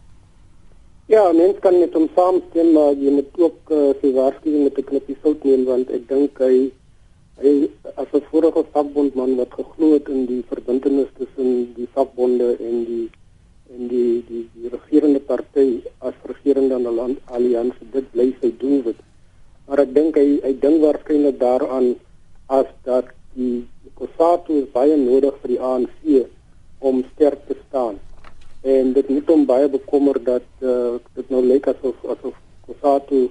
[1.11, 4.85] Ja, mens kan met hom saamstem, maar jy moet ook uh, sy waarskuwing met 'n
[4.89, 6.59] knippie sout neem want ek dink hy
[7.43, 7.51] hy
[8.03, 13.07] as 'n vorige vakbondman wat geglo het in die verbintenis tussen die vakbonde en die
[13.75, 15.65] en die die die regerende party
[15.99, 19.01] as regerende aan die land alliansie dit bly sy doelwit.
[19.67, 21.89] Maar ek dink hy hy dink waarskynlik daaraan
[22.59, 23.67] as dat die
[23.99, 26.23] Kossatu baie nodig vir die ANC
[26.79, 27.99] om sterk te staan
[28.61, 32.35] en dit het hom baie bekommer dat uh, dit nou lyk asof asof
[32.67, 33.29] Kossatu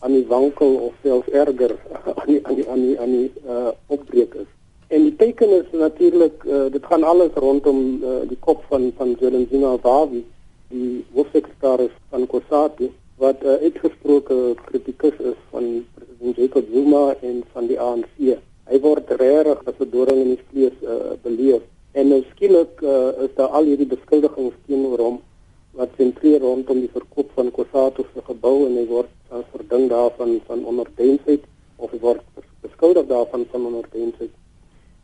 [0.00, 3.72] aan die wankel of selfs erger aan die aan die aan die, aan die uh,
[3.86, 4.48] opbreek is.
[4.88, 9.14] En die teken is natuurlik uh, dit gaan alles rondom uh, die kop van van
[9.20, 10.24] Zelensina Vavi,
[10.72, 12.88] die hoofsekretaris van Kossatu
[13.20, 18.40] wat uh, uitgesproke kritikus is van president Jacob Zuma en van die ANC.
[18.72, 23.08] Hy word regtig as 'n doring in die vlees uh, beleef En nou skielik uh,
[23.24, 25.16] is daar al hierdie beskuldigings teenoor hom
[25.76, 30.38] wat sentreer rondom die verkoop van Kosato se gebou en hy word as verding daarvan
[30.46, 31.44] van onderdensheid
[31.76, 32.22] of hy word
[32.64, 34.32] beskuldig daarvan van onderdensheid.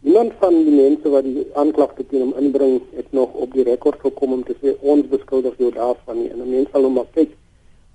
[0.06, 4.00] Niemand van die mense wat die aanklagte teen hom inbring het nog op die rekord
[4.06, 6.30] gekom om te sê ons beskuldig jou daarvan nie.
[6.32, 7.34] En mense sal nou maar kyk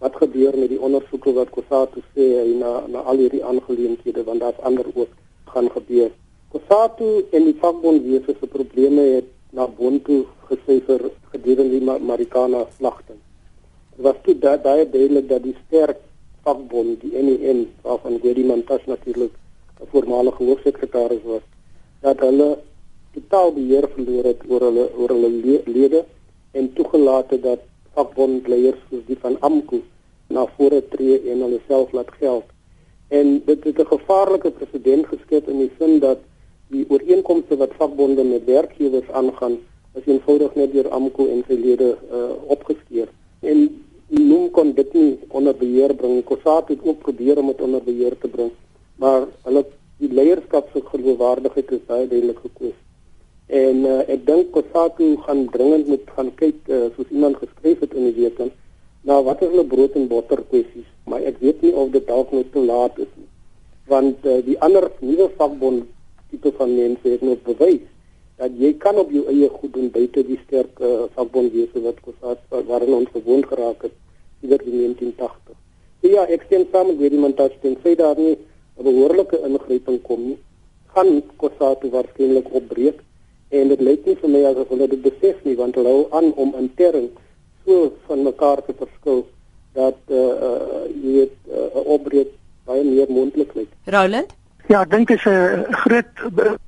[0.03, 2.25] wat gebeur met die ondersoeke wat Kosato sê
[2.59, 5.11] na na al hierdie aangeleenthede want daar's ander ook
[5.53, 6.11] gaan gebeur.
[6.51, 13.19] Kusatu en die vakbondwese se probleme het na Bontu gesyfer gedurende die Marikana slagting.
[13.95, 15.99] Dit was toe da baie duidelik dat die sterk
[16.43, 19.31] vakbond, die NEN, waarvan Gwedi Mantashe natuurlik
[19.79, 21.45] 'n voormalige hoofsekretaris was,
[22.01, 22.59] dat hulle
[23.13, 26.05] totaal beheer verloor het oor hulle oor hulle lede
[26.51, 27.61] en toegelaat dat
[27.93, 29.81] vakbondleiers soos die van AMKU
[30.27, 32.45] na vore tree en hulle self laat geld.
[33.09, 36.19] En dit het 'n gevaarlike presedent geskep in die sin dat
[36.73, 39.57] die ooreenkomste wat vakbonde met werkgewers aangaan
[39.99, 43.11] is eenvoudig net deur AMKU en sy lede uh, opgeskeer
[43.51, 43.67] en
[44.13, 48.17] noem kon dit nie onder beheer bring Kossat het ook probeer om dit onder beheer
[48.21, 48.51] te bring
[49.01, 49.65] maar hulle
[50.01, 52.79] die leierskap se geloofwaardigheid is baie duidelik gekoes
[53.47, 57.93] en uh, ek dink Kossat gaan dringend moet gaan kyk uh, soos iemand geskryf het
[57.93, 58.39] in die week
[59.03, 62.31] na wat is hulle brood en botter kwessies maar ek weet nie of dit dalk
[62.31, 63.29] nog te laat is nie
[63.87, 65.89] want uh, die ander nuwe vakbond
[66.29, 67.83] tipe van mense het nou bewys
[68.37, 72.39] dat jy kan op jou eie goed doen buite die sterk uh, vakbondwese wat kosat
[72.69, 73.99] waarin ons gewoon geraak het
[74.43, 75.55] ieder in 1980.
[76.01, 80.01] So ja, ek sien saam met die montage ten sê daar nie 'n behoorlike ingryping
[80.01, 80.39] kom nie.
[80.93, 82.99] Gaan kosat waarskynlik opbreek
[83.59, 86.29] en dit lyk nie vir my asof hulle dit besef nie want hulle hou aan
[86.45, 87.09] om intern
[87.65, 89.25] so van mekaar te verskil
[89.73, 92.31] dat eh uh, uh, jy weet 'n uh, opbreek
[92.65, 93.69] baie meer moontlik lyk.
[93.85, 94.31] Roland
[94.71, 96.11] Ja, ek dink dit is 'n groot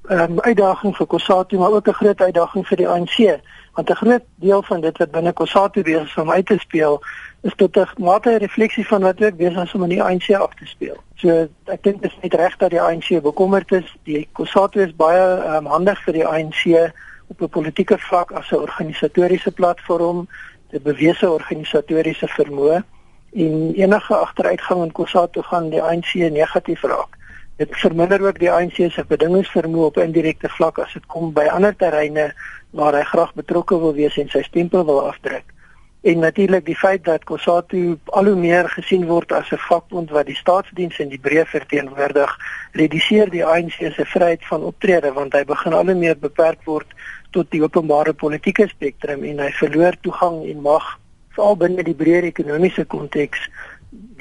[0.09, 3.39] um, uitdaging vir Kossatu, maar ook 'n groot uitdaging vir die ANC,
[3.73, 7.01] want 'n groot deel van dit wat binne Kossatu besig is om uit te speel,
[7.45, 10.29] is tot 'n mate 'n refleksie van wat ook besig is om in die ANC
[10.33, 10.97] af te speel.
[11.15, 11.29] So
[11.65, 13.95] ek dink dit is net reg dat die ANC bekommerd is.
[14.03, 16.91] Die Kossatu is baie um, handig vir die ANC
[17.27, 20.27] op 'n politieke vlak as 'n organisatoriese platform,
[20.73, 22.83] 'n bewese organisatoriese vermoë
[23.33, 27.17] en enige agteruitgang in Kossatu gaan die ANC negatief raak.
[27.57, 31.75] Dit verminder ook die ANC se bedingingsvermoë op indirekte vlak as dit kom by ander
[31.75, 32.33] terreine
[32.71, 35.54] waar hy graag betrokke wil wees en sy stempel wil afdruk.
[36.05, 40.25] En natuurlik die feit dat COSATU al hoe meer gesien word as 'n vakbond wat
[40.25, 42.35] die staatsdiens in die breë verteenwoordig,
[42.71, 46.93] reduseer die ANC se vryheid van optrede want hy begin al hoe meer beperk word
[47.31, 50.99] tot die openbare politieke spektrum en hy verloor toegang en mag
[51.33, 53.49] veral binne die breër ekonomiese konteks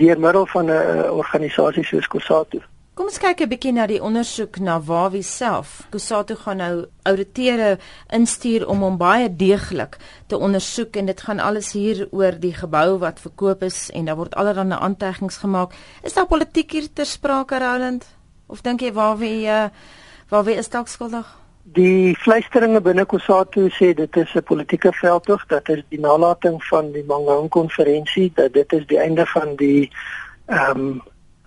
[0.01, 2.61] deur middel van 'n organisasie soos COSATU.
[2.94, 5.83] Kom ons kyk 'n bietjie na die ondersoek na Wawi self.
[5.90, 9.96] Kusatu gaan nou ouditeure instuur om hom baie deeglik
[10.28, 14.16] te ondersoek en dit gaan alles hier oor die gebou wat verkoop is en daar
[14.16, 15.74] word allerlei aantegnings gemaak.
[16.04, 18.07] Is daar politiek hier ter sprake Roland?
[18.46, 19.68] Of dink jy Wawi uh,
[20.30, 21.26] Wawi is dalk skuldig?
[21.64, 26.92] Die fluisteringe binne Kusatu sê dit is 'n politieke veldtog, dat is die nalatiging van
[26.92, 29.90] die Mangaung konferensie, dat dit is die einde van die
[30.46, 31.02] ehm um,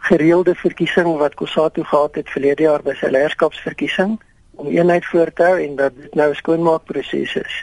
[0.07, 4.17] gereelde verkiesing wat Kusatu gehad het verlede jaar by sy leierskapsverkiesing
[4.57, 7.55] om eenheid voor te hou en dat dit nou 'n skoonmaakproses is.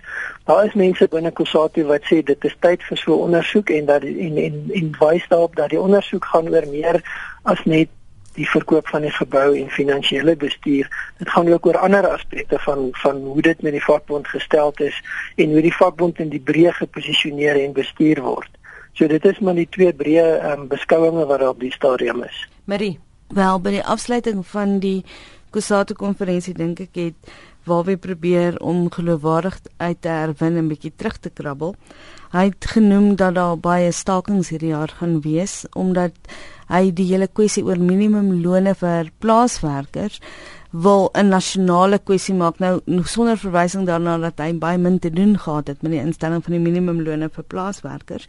[0.45, 3.85] Daar is mense binne Kusatu wat sê dit is tyd vir so 'n ondersoek en
[3.85, 7.03] dat en en en wys daarop dat die ondersoek gaan oor meer
[7.43, 7.89] as net
[8.35, 10.89] die verkoop van die gebou en finansiële bestuur.
[11.19, 15.03] Dit gaan ook oor ander aspekte van van hoe dit met die vakbond gestel is
[15.37, 18.51] en hoe die vakbond in die breë geposisioneer en bestuur word.
[18.95, 22.37] So dit is maar die twee breë um, beskouinge wat op die stadium is.
[22.71, 22.99] Marie,
[23.35, 25.01] wel by die afsluiting van die
[25.55, 31.17] Kusatu konferensie dink ek het waar we probeer om geloofwaardigheid te herwin en bietjie terug
[31.23, 31.75] te krabbel.
[32.35, 36.15] Hy het genoem dat daar baie stakings hierdie jaar gaan wees omdat
[36.69, 40.21] hy die hele kwessie oor minimumlone vir plaaswerkers
[40.75, 45.39] wil 'n nasionale kwessie maak nou sonder verwysing daarna dat hy baie min te doen
[45.39, 48.27] gehad het met die instelling van die minimumlone vir plaaswerkers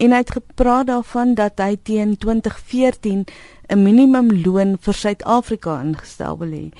[0.00, 3.26] en hy het gepraat daarvan dat hy teen 2014
[3.68, 6.70] 'n minimumloon vir Suid-Afrika ingestel wil hê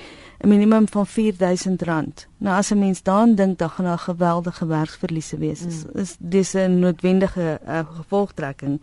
[0.43, 2.27] 'n minimum van R4000.
[2.37, 5.61] Nou as 'n mens daaraan dink dan gaan daar geweldige werksverliese wees.
[5.61, 5.99] Is mm.
[5.99, 8.81] is dis 'n noodwendige uh, gevolgtrekking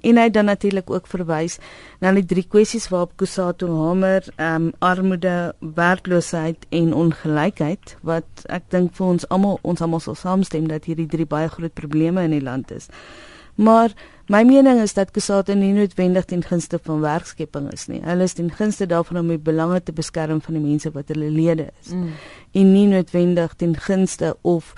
[0.00, 1.58] en hy dan natuurlik ook verwys
[2.00, 8.70] na die drie kwessies waarop Kusato hamer, ehm um, armoede, werkloosheid en ongelykheid wat ek
[8.70, 12.36] dink vir ons almal ons almal sal saamstem dat hierdie drie baie groot probleme in
[12.36, 12.88] die land is.
[13.58, 13.90] Maar
[14.26, 17.98] my mening is dat Kusato nie noodwendig ten gunste van werkskepping is nie.
[18.04, 21.30] Hulle is ten gunste daarvan om die belange te beskerm van die mense wat hulle
[21.34, 21.90] lede is.
[21.90, 22.12] Mm.
[22.52, 24.72] En nie noodwendig ten gunste of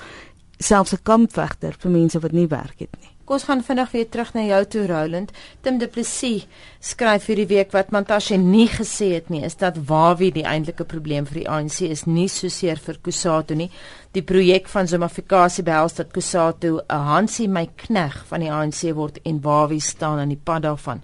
[0.59, 3.13] selfs 'n kampvegter vir mense wat nie werk het nie.
[3.31, 5.29] Kom ons gaan vinnig weer terug na jou toe Roland.
[5.63, 6.49] Tim Du Plessis
[6.83, 11.29] skryf hierdie week wat Mantashe nie gesê het nie, is dat Wawi die eintlike probleem
[11.29, 13.71] vir die ANC is nie so seer vir Kusatu nie.
[14.19, 19.23] Die projek van Zomafikasie behels dat Kusatu 'n Hansie my knegg van die ANC word
[19.23, 21.01] en Wawi staan aan die pad daarvan.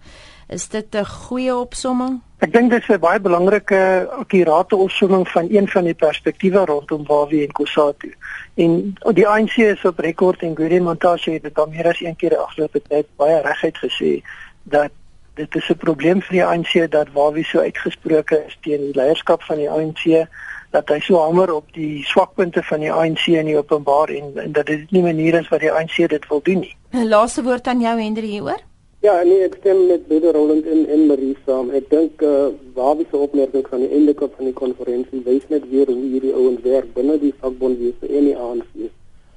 [0.49, 2.26] Is dit 'n goeie opsomming?
[2.45, 7.07] Ek dink dit is 'n baie belangrike akkurate opsomming van een van die perspektiewe rondom
[7.07, 8.13] Wawi en Kusatu.
[8.55, 12.17] En die ANC is op rekord en Guri Montashe het dit al meer as een
[12.17, 14.23] keer afgelope tyd baie reguit gesê
[14.63, 14.91] dat
[15.35, 19.43] dit is 'n probleem vir die ANC dat Wawi so uitgesproke is teen die leierskap
[19.43, 20.29] van die ANC
[20.71, 24.53] dat hy so hamer op die swakpunte van die ANC in die openbaar en, en
[24.53, 26.77] dat dit nie maniere is wat die ANC dit wil doen nie.
[26.93, 28.61] 'n Laaste woord aan jou Hendrik hieroor?
[29.07, 31.69] Ja, nee, ek stem met Bedo Roland en en Marie saam.
[31.79, 35.21] Ek dink eh uh, waar wie se opmerking van die einde kop van die konferensie
[35.27, 38.89] wys net weer hoe hierdie ouens werk binne die vakbond wie se en die ANC.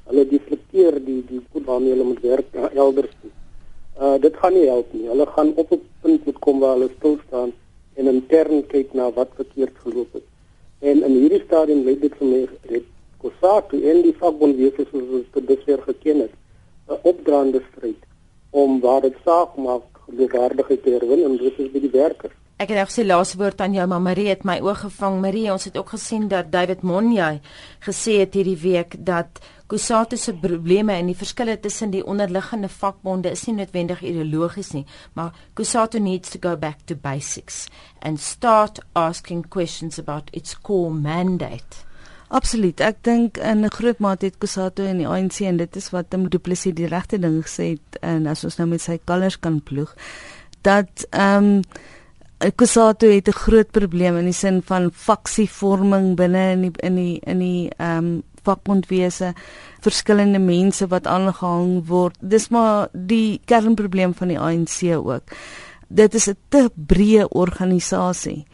[0.10, 3.14] Hulle deflekteer die die goed waarmee hulle moet werk uh, elders.
[3.28, 5.06] Eh uh, dit gaan nie help nie.
[5.12, 7.54] Hulle gaan op 'n punt moet kom waar hulle stil staan
[7.94, 10.28] en intern kyk na wat verkeerd geloop het.
[10.82, 14.90] En in hierdie stadium lê dit vir my dit Kossatu en die vakbond wie se
[14.92, 16.36] soos dit besig geken het,
[16.90, 18.09] 'n opdraande stryd
[18.50, 22.36] om waar dit saak maak geloofwaardigheid te herwin en dit is by die werkers.
[22.60, 25.22] Ek het nou gesê laaste woord aan jou maar Marie het my oog gevang.
[25.24, 27.40] Marie, ons het ook gesien dat David Monjay
[27.86, 33.32] gesê het hierdie week dat Kusatu se probleme en die verskille tussen die onderliggende vakbonde
[33.32, 37.68] is nie noodwendig ideologies nie, maar Kusatu needs to go back to basics
[38.02, 41.86] and start asking questions about its core mandate.
[42.30, 42.80] Absoluut.
[42.80, 46.14] Ek dink in 'n groot mate het Kusato en die ANC en dit is wat
[46.14, 49.40] hom Du Plessis die regte ding gesê het en as ons nou met sy kalers
[49.40, 49.96] kan ploeg
[50.62, 51.62] dat ehm um,
[52.56, 57.20] Kusato het 'n groot probleem in die sin van faksievorming binne in die in die
[57.26, 59.34] in die ehm um, vakbondwese
[59.82, 62.16] verskillende mense wat aangehang word.
[62.22, 65.24] Dis maar die kernprobleem van die ANC ook.
[65.88, 68.46] Dit is 'n te breë organisasie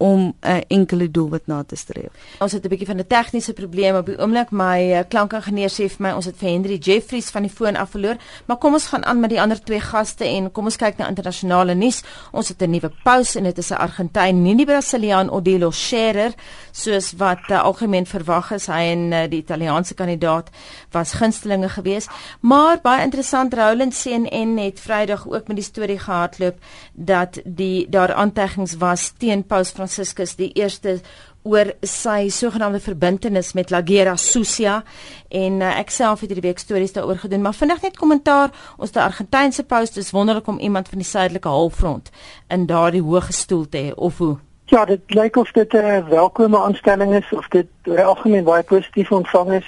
[0.00, 2.08] om 'n uh, enkele doelwit na te streef.
[2.38, 4.50] Ons het 'n bietjie van 'n tegniese probleem op die oomblik.
[4.50, 7.90] My uh, klankingenieur sê vir my ons het vir Henry Jeffries van die foon af
[7.90, 10.96] verloor, maar kom ons gaan aan met die ander twee gaste en kom ons kyk
[10.96, 12.02] na internasionale nuus.
[12.32, 16.32] Ons het 'n nuwe paus en dit is 'n Argentyn, nie die Brasiliaan Odilo Scherer
[16.72, 18.66] soos wat uh, algemeen verwag is.
[18.66, 20.50] Hy en uh, die Italiaanse kandidaat
[20.92, 26.56] was gunstelinge geweest, maar baie interessant Roland CNN het Vrydag ook met die storie gehardloop
[26.92, 31.00] dat die daar aanteggings was teen Paus Franciscus die eerste
[31.42, 34.82] oor sy sogenaamde verbintenis met Lagera Sucia.
[35.28, 38.52] En uh, ek self het hierdie week stories daaroor gedoen maar vinnig net kommentaar.
[38.76, 42.12] Ons die Argentynse paus dis wonderlik om iemand van die suidelike halfrond
[42.48, 44.36] in daardie hoë gestoel te hê of hoe?
[44.70, 48.62] Ja, dit lyk of dit 'n welkome aanstelling is of dit oor die algemeen baie
[48.62, 49.66] positief ontvang is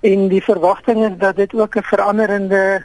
[0.00, 2.84] en die verwagting is dat dit ook 'n veranderende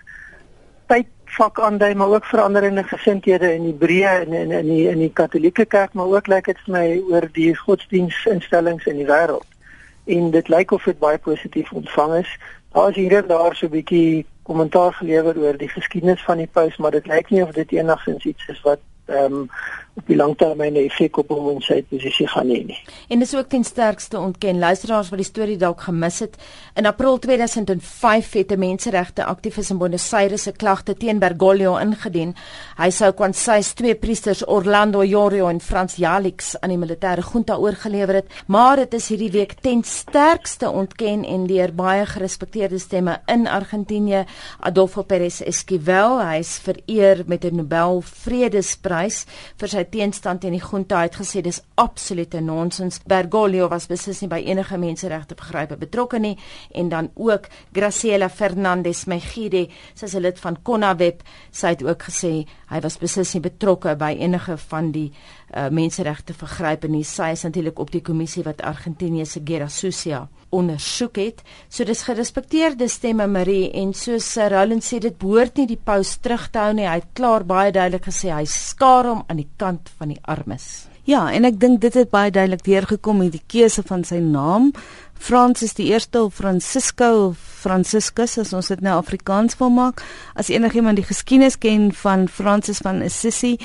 [0.88, 5.14] tyd vak aandui maar ook veranderende gesindhede in Hebreë en in in die in die
[5.14, 9.48] Katolieke Kerk maar ook lyk dit vir my oor die godsdienstinstellings in die wêreld.
[10.06, 12.38] En dit lyk of dit baie positief ontvang is.
[12.72, 16.50] Daar is hier en daar so 'n bietjie kommentaar gelewer oor die geskiedenis van die
[16.52, 19.50] paus, maar dit lyk nie of dit enigsins iets is wat ehm um,
[19.94, 22.78] op die langtermyn effek op hom sy posisie gaan hê nie.
[23.14, 26.38] En dis ook ten sterkste ontken luisteraars wat die storie dalk gemis het.
[26.80, 32.36] In April 2005 het 'n menseregte aktivis in Buenos Aires 'n klagte teen Bergoglio ingedien.
[32.78, 38.16] Hy sou kwansy's twee priesters Orlando Jorio en Frans Jalix aan die militêre junta oorgelewer
[38.16, 43.48] het, maar dit is hierdie week ten sterkste ontken en deur baie gerespekteerde stemme in
[43.48, 44.26] Argentinië.
[44.60, 49.26] Adolfo Pérez Esquivel, hy is vereer met 'n Nobel Vredesprys
[49.58, 53.00] vir sy teenstand teen die junta het gesê dis absolute nonsens.
[53.08, 56.38] Bergoglio was beslis nie by enige menseregte begrype betrokke nie
[56.72, 62.04] en dan ook Graciela Fernandez Mejide, sy is 'n lid van CONAWEP, sy het ook
[62.04, 65.12] gesê hy was beslis nie betrokke by enige van die
[65.56, 67.04] uh, menseregte vergrype nie.
[67.08, 71.44] Sy is natuurlik op die kommissie wat Argentinië se Guerra Sucia ondersoek het.
[71.70, 76.50] So dis gerespekteerde stemme Marie en soos Roland sê dit behoort nie die paus terug
[76.52, 76.88] te hou nie.
[76.88, 80.93] Hy het klaar baie duidelik gesê hy skaar hom aan die kant van die armes.
[81.04, 84.70] Ja, en ek dink dit het baie duidelik deurgekom met die keuse van sy naam.
[85.20, 90.00] Fransis die eerste of Francisco of Franciscus as ons dit nou Afrikaans wil maak.
[90.40, 93.58] As enigiemand die geskiedenis ken van Francis van Assisi,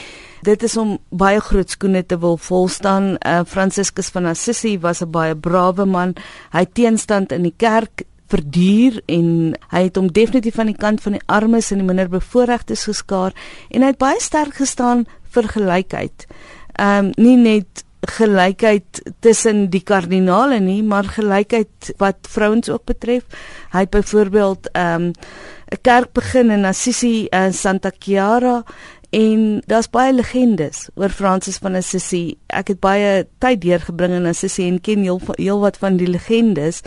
[0.47, 3.15] dit is om baie groot skoene te wil volstaan.
[3.23, 6.15] Uh, Franciscus van Assisi was 'n baie brawe man.
[6.51, 11.13] Hy teenstand in die kerk verduur en hy het hom definitief aan die kant van
[11.13, 13.33] die armes en die minderbevoorregtes geskaar
[13.71, 16.27] en hy het baie sterk gestaan vir gelykheid.
[16.79, 23.25] Ehm um, nie net gelykheid tussen die kardinale nie, maar gelykheid wat vrouens ook betref.
[23.75, 25.13] Hy het byvoorbeeld ehm um,
[25.69, 28.63] 'n kerk begin in Assisi in Santa Chiara
[29.11, 32.39] en daar's baie legendes oor Francis van Assisi.
[32.47, 36.83] Ek het baie tyd deurgebring in Assisi en ken heel heel wat van die legendes.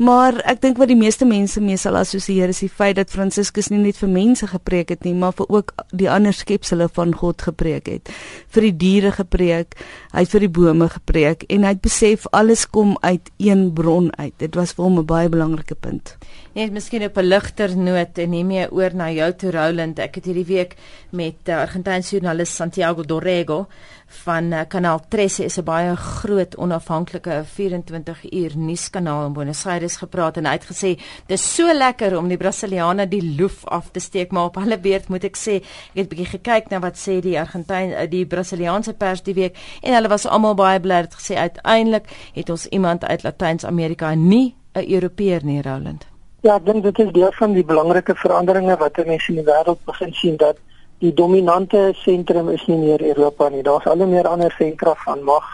[0.00, 3.66] Maar ek dink wat die meeste mense mee sal assosieer is die feit dat Franciscus
[3.68, 7.44] nie net vir mense gepreek het nie, maar vir ook die ander skepsels van God
[7.44, 8.08] gepreek het.
[8.48, 9.76] Vir die diere gepreek,
[10.14, 14.08] hy het vir die bome gepreek en hy het besef alles kom uit een bron
[14.16, 14.32] uit.
[14.40, 16.16] Dit was vir hom 'n baie belangrike punt.
[16.54, 19.98] Net miskien op 'n ligter noot en nie meer oor na jou toe Roland.
[19.98, 20.76] Ek het hierdie week
[21.10, 23.66] met uh, Argentynse joernalis Santiago Dorrego
[24.10, 29.96] van uh, kanaal 13 is 'n baie groot onafhanklike 24 uur nuuskanaal in Buenos Aires
[29.96, 34.00] gepraat en hy het gesê dis so lekker om die Brasiliane die loef af te
[34.00, 37.20] steek maar op hulle beurt moet ek sê ek het bietjie gekyk na wat sê
[37.20, 41.02] die Argentyn uh, die Brasiliaanse pers die week en hulle was almal baie bly.
[41.04, 46.06] Het gesê uiteindelik het ons iemand uit Latyns-Amerika nie 'n Europeër nie Roland.
[46.40, 49.84] Ja, ek dink dit is deel van die belangrike veranderinge wat mense in die wêreld
[49.84, 50.56] begin sien dat
[51.00, 53.62] die dominante sentrum is nie meer Europa nie.
[53.64, 55.46] Daar's al meer ander sentra van mag,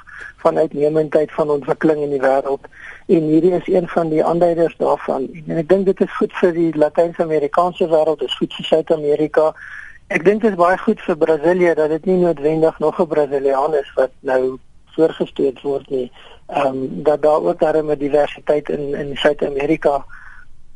[0.42, 2.66] van uitnemendheid, van ontwikkeling in die wêreld.
[3.06, 5.28] En hierdie is een van die aanduiders daarvan.
[5.46, 9.52] En ek dink dit is goed vir die Latyns-Amerikaanse wêreld, dit is goed vir Suid-Amerika.
[10.10, 13.74] Ek dink dit is baie goed vir Brasilië dat dit nie noodwendig nog 'n Brasiliaan
[13.74, 14.58] is wat nou
[14.96, 16.10] voorgestoot word nie.
[16.46, 20.04] Ehm um, dat daar ook daarmee diversiteit in in Suid-Amerika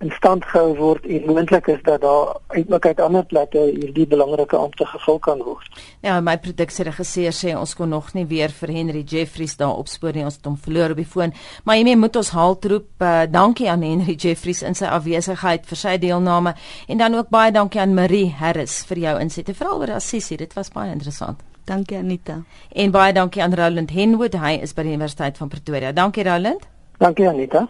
[0.01, 4.57] in stand gehou word en moontlik is dat daar uiteindelik uit ander plekke hierdie belangrike
[4.57, 5.81] ampte gevul kan word.
[6.01, 10.25] Ja, my produksieregisseur sê ons kon nog nie weer vir Henry Jeffries daar opspoor nie,
[10.25, 11.35] ons het hom verloor op die foon.
[11.65, 12.89] Maar jy moet ons haltroep.
[13.01, 16.55] Uh, dankie aan Henry Jeffries in sy afwesigheid vir sy deelname
[16.89, 20.41] en dan ook baie dankie aan Marie Harris vir jou insette veral oor Assisi.
[20.41, 21.45] Dit was baie interessant.
[21.69, 22.41] Dankie Anita.
[22.73, 25.93] En baie dankie aan Roland Henwood, hy is by die Universiteit van Pretoria.
[25.93, 26.65] Dankie Roland.
[26.99, 27.69] Dankie Anita.